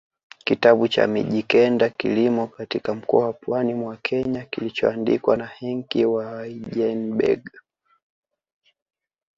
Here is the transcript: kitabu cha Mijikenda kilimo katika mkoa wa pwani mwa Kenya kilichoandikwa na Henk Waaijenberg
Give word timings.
kitabu 0.45 0.87
cha 0.87 1.07
Mijikenda 1.07 1.89
kilimo 1.89 2.47
katika 2.47 2.93
mkoa 2.93 3.25
wa 3.25 3.33
pwani 3.33 3.73
mwa 3.73 3.97
Kenya 3.97 4.45
kilichoandikwa 4.45 5.37
na 5.37 5.45
Henk 5.45 5.91
Waaijenberg 6.05 7.49